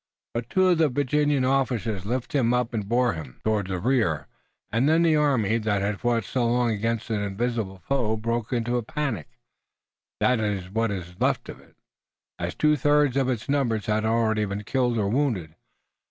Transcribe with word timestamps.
But 0.33 0.49
two 0.49 0.69
of 0.69 0.79
the 0.79 0.89
Virginia 0.89 1.43
officers 1.45 2.07
lifted 2.07 2.39
him 2.39 2.55
up 2.55 2.73
and 2.73 2.89
bore 2.89 3.13
him 3.13 3.39
toward 3.43 3.67
the 3.67 3.77
rear. 3.77 4.25
Then 4.71 5.03
the 5.03 5.15
army 5.15 5.59
that 5.59 5.83
had 5.83 5.99
fought 5.99 6.23
so 6.23 6.43
long 6.47 6.71
against 6.71 7.11
an 7.11 7.21
invisible 7.21 7.83
foe 7.87 8.17
broke 8.17 8.51
into 8.51 8.77
a 8.77 8.81
panic, 8.81 9.27
that 10.19 10.39
is 10.39 10.71
what 10.71 10.89
was 10.89 11.15
left 11.21 11.49
of 11.49 11.59
it, 11.59 11.75
as 12.39 12.55
two 12.55 12.75
thirds 12.75 13.15
of 13.15 13.29
its 13.29 13.47
numbers 13.47 13.85
had 13.85 14.03
already 14.03 14.43
been 14.45 14.63
killed 14.63 14.97
or 14.97 15.07
wounded. 15.07 15.53